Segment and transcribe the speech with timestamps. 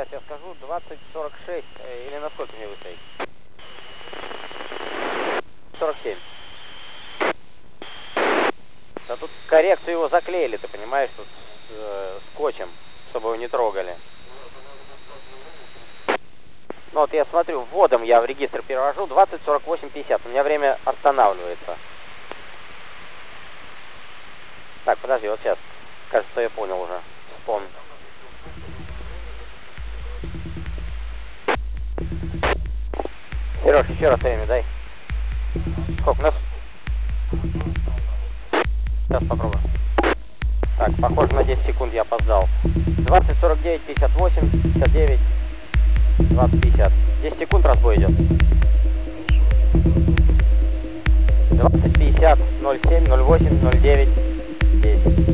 [0.00, 2.98] сейчас я скажу, 2046, э, или на сколько мне выставить?
[5.78, 6.18] 47.
[9.08, 11.26] Да тут коррекцию его заклеили, ты понимаешь, тут
[11.70, 12.70] э, скотчем,
[13.10, 13.96] чтобы его не трогали.
[16.92, 20.26] Ну вот я смотрю, вводом я в регистр перевожу 20, 48, 50.
[20.26, 21.76] У меня время останавливается.
[24.84, 25.58] Так, подожди, вот сейчас.
[26.10, 27.00] Кажется, я понял уже.
[27.38, 27.68] Вспомнил.
[33.70, 34.64] Сереж, еще раз время дай.
[36.00, 36.34] Сколько у нас?
[39.06, 39.62] Сейчас попробуем.
[40.76, 42.48] Так, похоже на 10 секунд я опоздал.
[42.64, 45.20] 20, 49, 58, 59,
[46.18, 46.92] 20, 50.
[47.22, 48.10] 10 секунд разбой идет.
[51.52, 54.08] 20, 50, 07, 08, 09,
[54.82, 55.30] 10.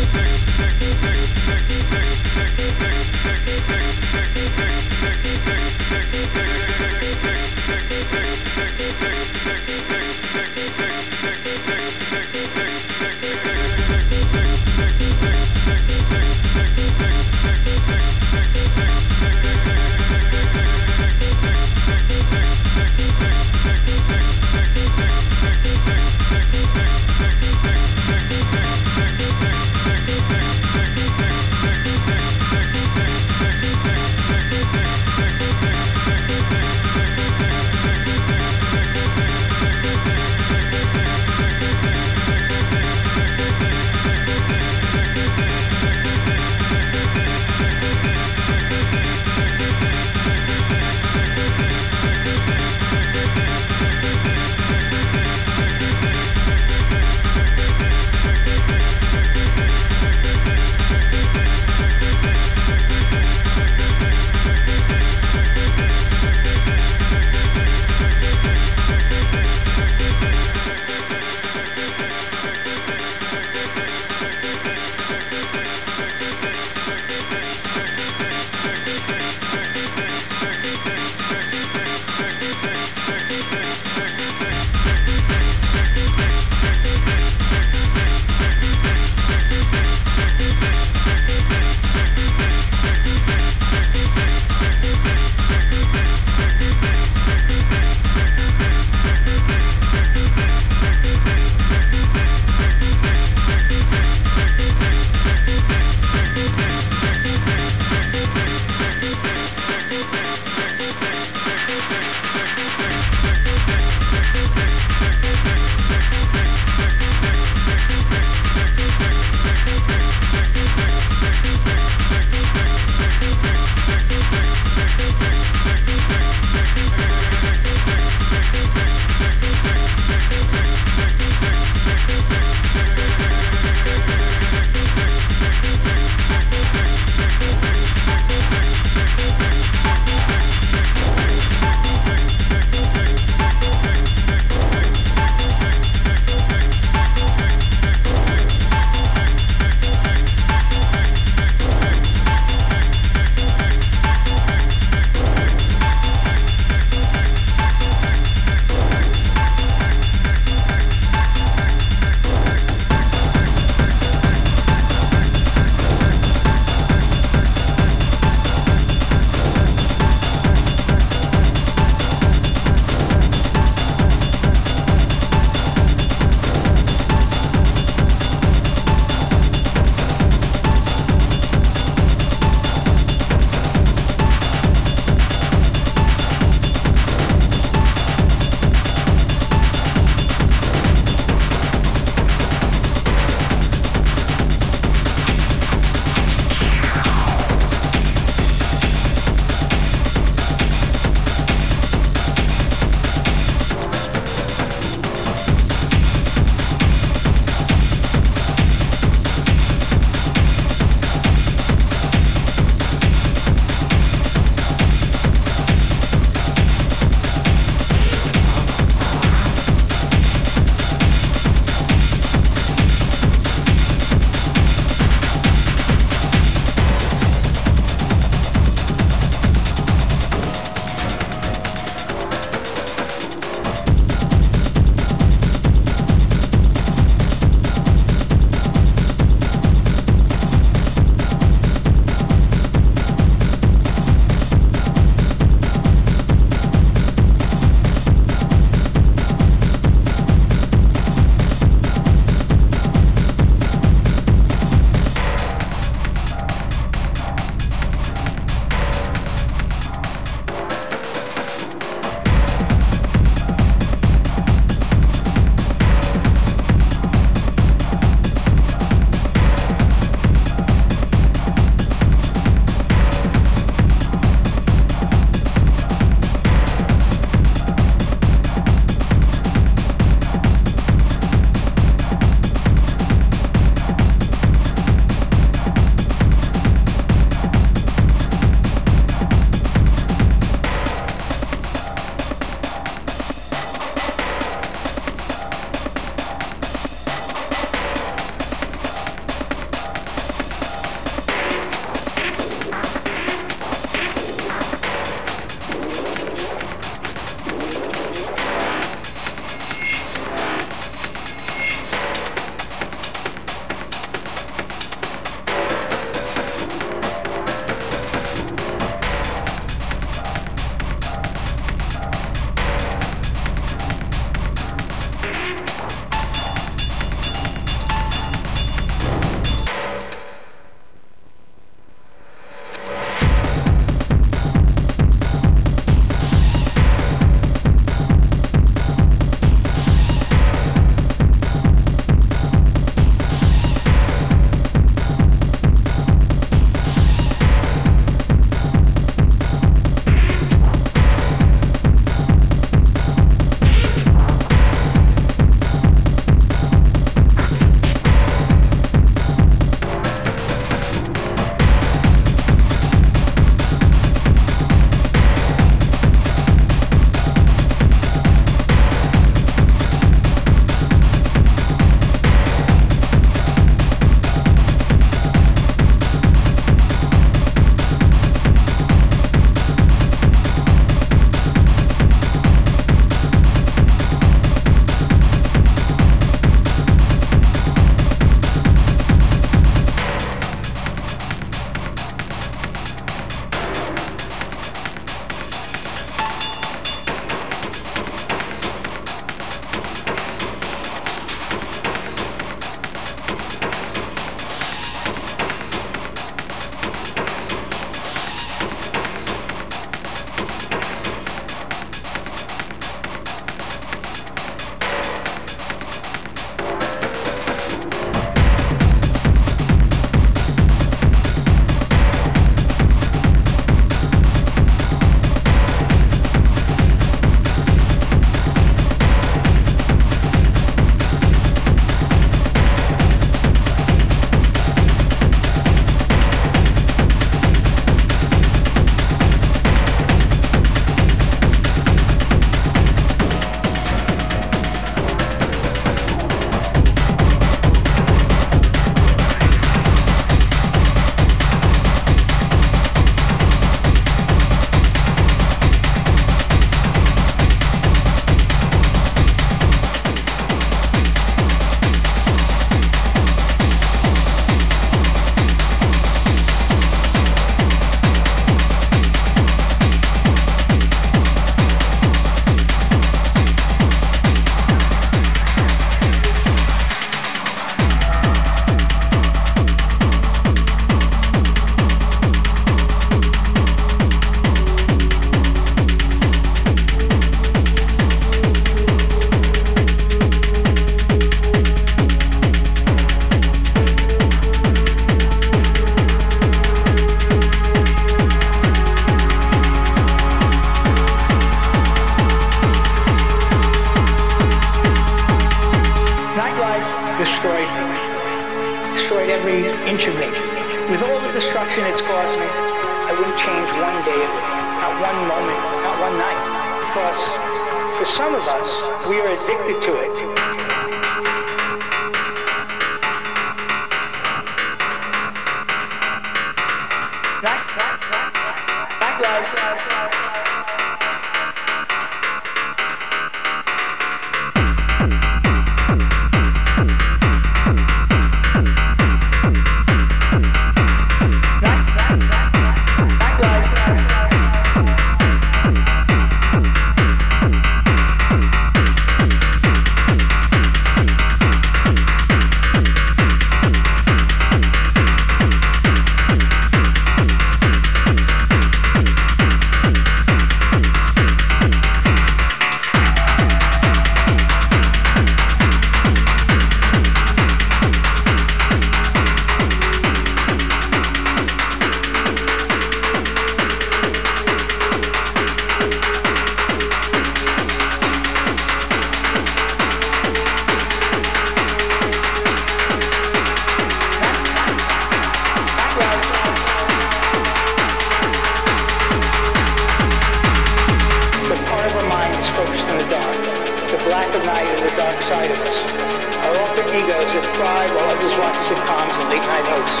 [596.90, 600.00] Egos that thrive while others watch sitcoms and late night hosts.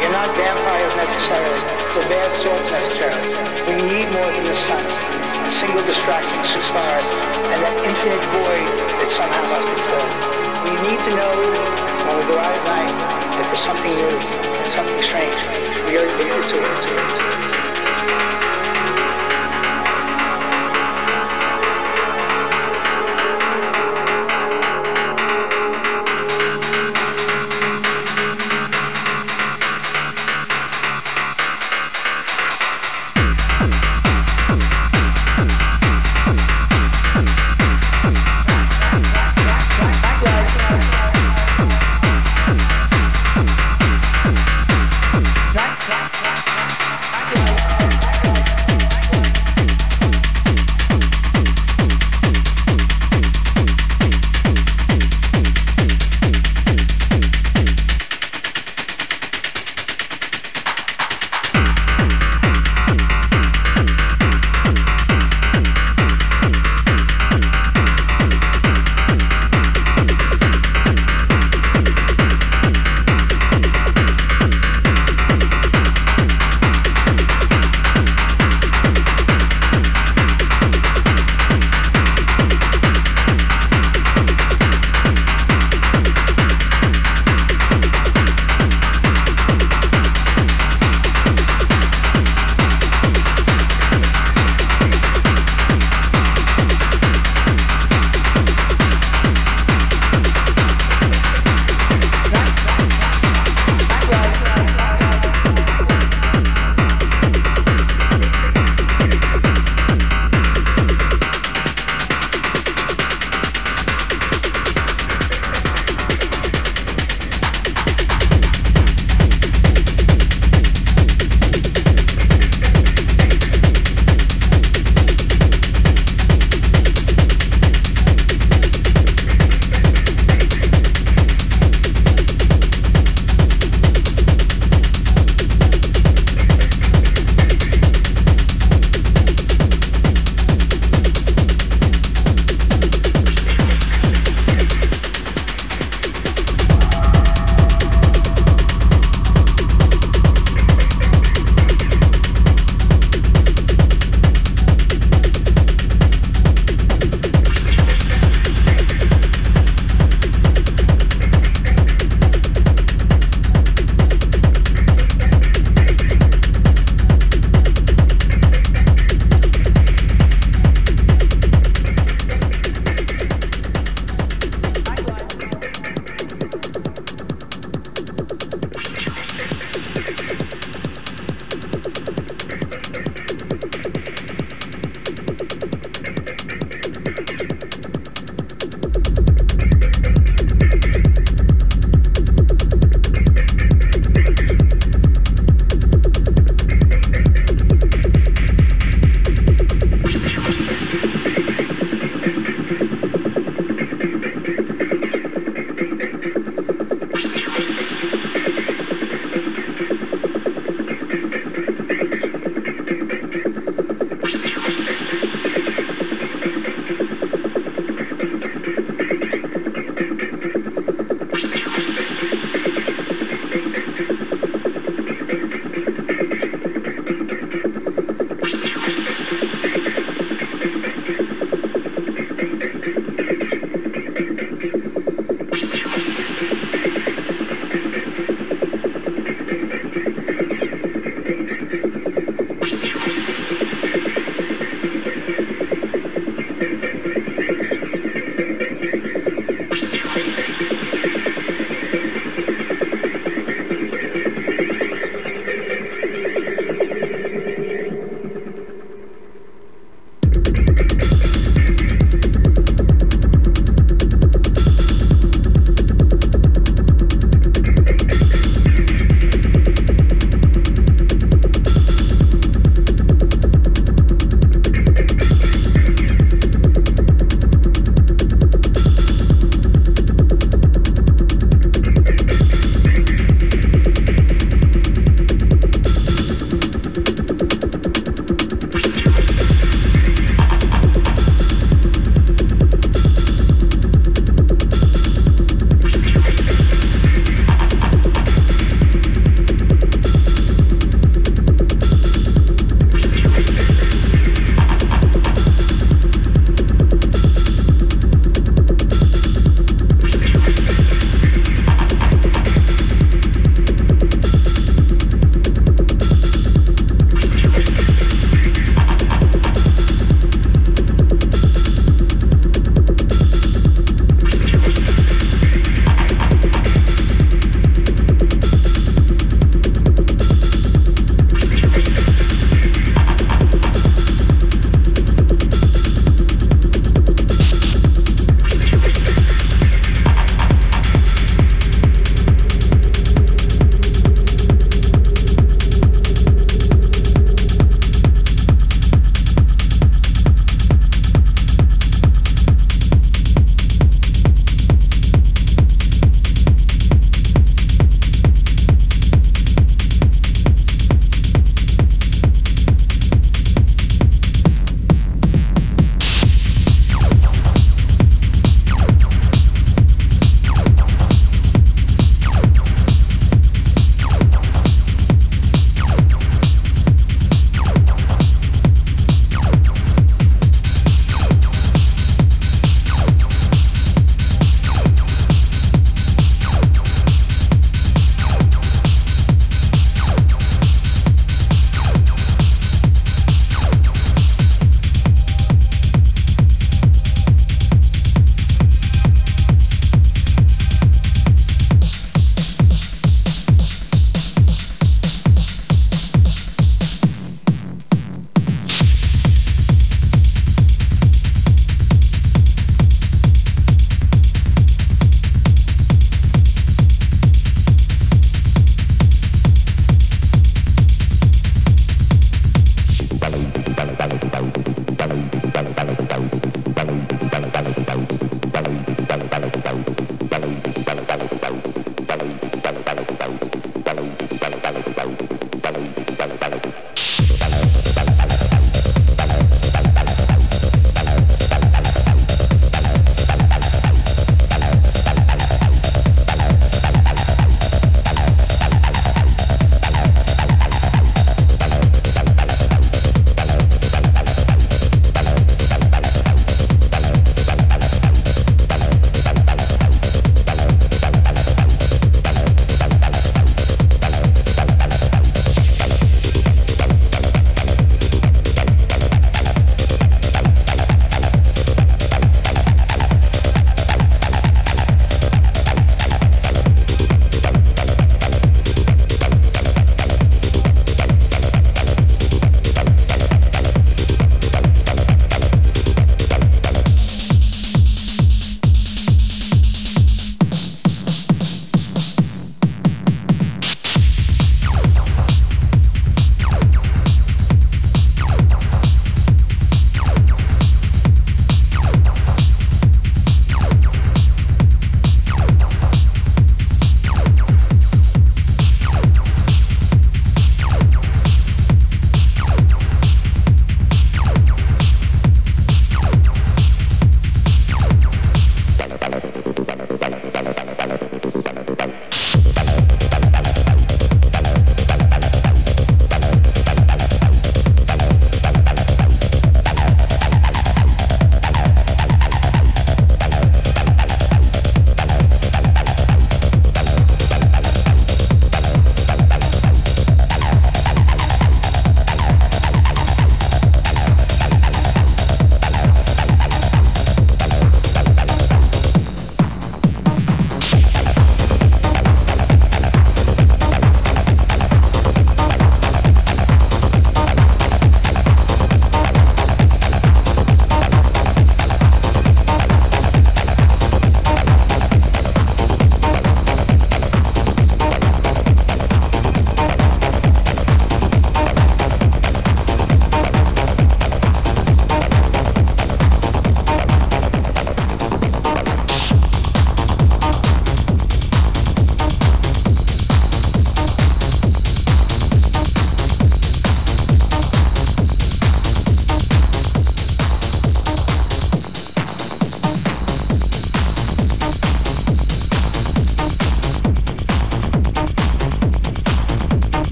[0.00, 1.60] We are not vampires necessarily,
[1.92, 3.28] or bad sorts necessarily.
[3.68, 7.06] We need more than the sun, a single distraction to stars,
[7.52, 8.68] and that infinite void
[9.00, 10.12] that somehow must be filled.
[10.64, 11.34] We need to know
[12.08, 12.96] when we go out at night
[13.36, 14.16] that there's something new,
[14.72, 15.36] something strange.
[15.84, 17.45] We are addicted to it.